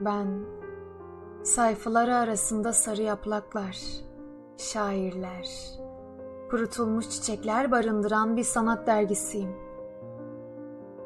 [0.00, 0.44] Ben
[1.42, 3.78] sayfaları arasında sarı yapraklar,
[4.56, 5.48] şairler,
[6.50, 9.56] kurutulmuş çiçekler barındıran bir sanat dergisiyim.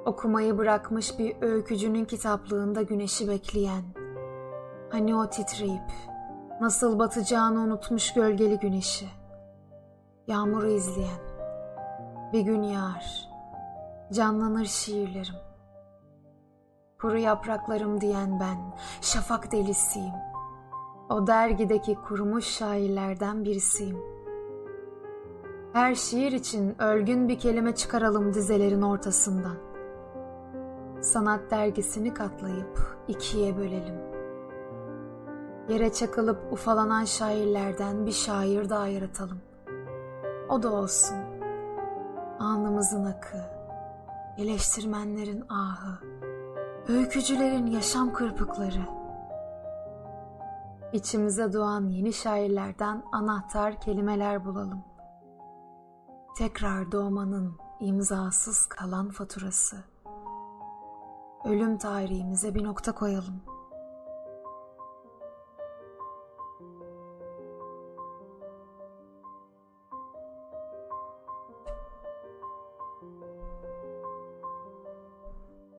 [0.07, 3.83] Okumayı bırakmış bir öykücünün kitaplığında güneşi bekleyen,
[4.91, 5.91] hani o titreyip
[6.61, 9.09] nasıl batacağını unutmuş gölgeli güneşi,
[10.27, 11.21] yağmuru izleyen,
[12.33, 13.29] bir gün yağar,
[14.13, 15.35] canlanır şiirlerim.
[17.03, 18.59] Kuru yapraklarım diyen ben,
[19.01, 20.15] şafak delisiyim.
[21.11, 23.99] O dergideki kurumuş şairlerden birisiyim.
[25.73, 29.57] Her şiir için ölgün bir kelime çıkaralım dizelerin ortasından.
[31.01, 34.01] Sanat dergisini katlayıp ikiye bölelim.
[35.69, 39.39] Yere çakılıp ufalanan şairlerden bir şair daha yaratalım.
[40.49, 41.17] O da olsun.
[42.39, 43.39] Anımızın akı,
[44.39, 45.99] eleştirmenlerin ahı,
[46.89, 48.89] öykücülerin yaşam kırpıkları.
[50.93, 54.85] İçimize doğan yeni şairlerden anahtar kelimeler bulalım.
[56.39, 59.77] Tekrar doğmanın imzasız kalan faturası.
[61.45, 63.58] Ölüm tarihimize bir nokta koyalım.''